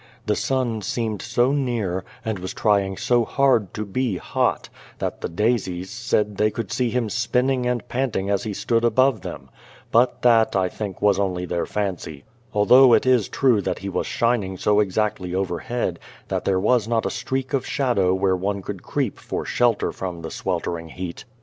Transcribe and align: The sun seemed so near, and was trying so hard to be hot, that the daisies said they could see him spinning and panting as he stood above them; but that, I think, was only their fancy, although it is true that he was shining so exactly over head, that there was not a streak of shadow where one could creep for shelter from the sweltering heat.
The 0.25 0.35
sun 0.35 0.81
seemed 0.81 1.21
so 1.21 1.51
near, 1.51 2.03
and 2.25 2.39
was 2.39 2.55
trying 2.55 2.97
so 2.97 3.23
hard 3.23 3.71
to 3.75 3.85
be 3.85 4.17
hot, 4.17 4.67
that 4.97 5.21
the 5.21 5.29
daisies 5.29 5.91
said 5.91 6.37
they 6.37 6.49
could 6.49 6.71
see 6.71 6.89
him 6.89 7.07
spinning 7.07 7.67
and 7.67 7.87
panting 7.87 8.27
as 8.27 8.41
he 8.41 8.51
stood 8.55 8.83
above 8.83 9.21
them; 9.21 9.51
but 9.91 10.23
that, 10.23 10.55
I 10.55 10.69
think, 10.69 11.03
was 11.03 11.19
only 11.19 11.45
their 11.45 11.67
fancy, 11.67 12.23
although 12.51 12.93
it 12.93 13.05
is 13.05 13.29
true 13.29 13.61
that 13.61 13.77
he 13.77 13.89
was 13.89 14.07
shining 14.07 14.57
so 14.57 14.79
exactly 14.79 15.35
over 15.35 15.59
head, 15.59 15.99
that 16.29 16.45
there 16.45 16.59
was 16.59 16.87
not 16.87 17.05
a 17.05 17.11
streak 17.11 17.53
of 17.53 17.63
shadow 17.63 18.11
where 18.11 18.35
one 18.35 18.63
could 18.63 18.81
creep 18.81 19.19
for 19.19 19.45
shelter 19.45 19.91
from 19.91 20.23
the 20.23 20.31
sweltering 20.31 20.89
heat. 20.89 21.25